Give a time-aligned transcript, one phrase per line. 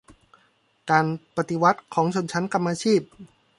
[0.89, 1.05] การ
[1.35, 3.01] ปฏิวัติของชนชั้นกรรมาชีพ